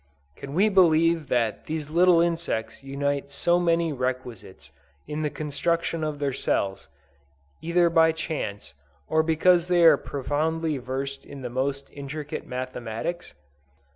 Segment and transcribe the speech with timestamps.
[0.35, 4.71] Can we believe that these little insects unite so many requisites
[5.07, 6.87] in the construction of their cells,
[7.61, 8.73] either by chance,
[9.07, 13.35] or because they are profoundly versed in the most intricate mathematics?